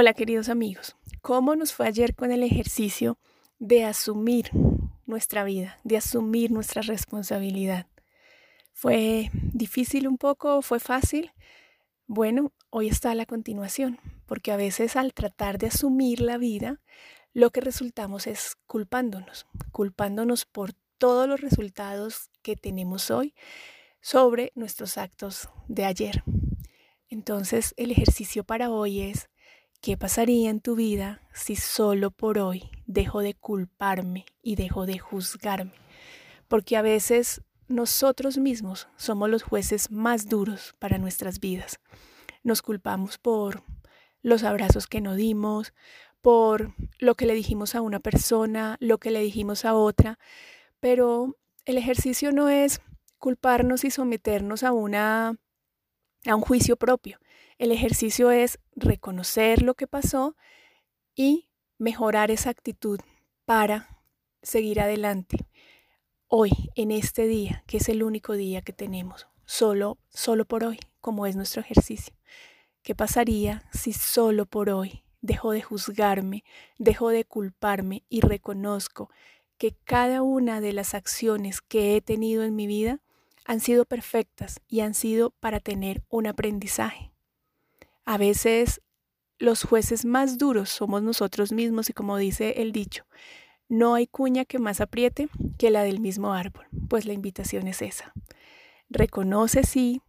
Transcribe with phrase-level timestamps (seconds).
[0.00, 3.18] Hola queridos amigos, ¿cómo nos fue ayer con el ejercicio
[3.58, 4.48] de asumir
[5.06, 7.88] nuestra vida, de asumir nuestra responsabilidad?
[8.72, 10.62] ¿Fue difícil un poco?
[10.62, 11.32] ¿Fue fácil?
[12.06, 16.80] Bueno, hoy está la continuación, porque a veces al tratar de asumir la vida,
[17.32, 23.34] lo que resultamos es culpándonos, culpándonos por todos los resultados que tenemos hoy
[24.00, 26.22] sobre nuestros actos de ayer.
[27.08, 29.28] Entonces el ejercicio para hoy es
[29.80, 34.98] ¿Qué pasaría en tu vida si solo por hoy dejo de culparme y dejo de
[34.98, 35.72] juzgarme?
[36.48, 41.78] Porque a veces nosotros mismos somos los jueces más duros para nuestras vidas.
[42.42, 43.62] Nos culpamos por
[44.20, 45.72] los abrazos que no dimos,
[46.22, 50.18] por lo que le dijimos a una persona, lo que le dijimos a otra,
[50.80, 51.36] pero
[51.66, 52.80] el ejercicio no es
[53.18, 55.36] culparnos y someternos a una
[56.26, 57.20] a un juicio propio.
[57.58, 60.36] El ejercicio es reconocer lo que pasó
[61.16, 63.00] y mejorar esa actitud
[63.44, 64.00] para
[64.42, 65.38] seguir adelante.
[66.28, 70.78] Hoy, en este día, que es el único día que tenemos, solo, solo por hoy,
[71.00, 72.14] como es nuestro ejercicio.
[72.82, 76.44] ¿Qué pasaría si solo por hoy dejo de juzgarme,
[76.78, 79.10] dejo de culparme y reconozco
[79.56, 83.00] que cada una de las acciones que he tenido en mi vida
[83.44, 87.10] han sido perfectas y han sido para tener un aprendizaje?
[88.08, 88.80] A veces
[89.38, 93.04] los jueces más duros somos nosotros mismos y como dice el dicho,
[93.68, 95.28] no hay cuña que más apriete
[95.58, 96.64] que la del mismo árbol.
[96.88, 98.14] Pues la invitación es esa.
[98.88, 100.00] Reconoce sí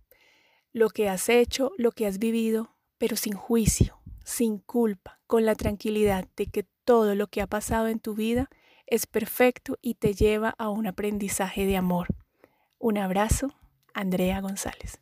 [0.71, 5.55] lo que has hecho, lo que has vivido, pero sin juicio, sin culpa, con la
[5.55, 8.49] tranquilidad de que todo lo que ha pasado en tu vida
[8.87, 12.07] es perfecto y te lleva a un aprendizaje de amor.
[12.77, 13.53] Un abrazo,
[13.93, 15.01] Andrea González.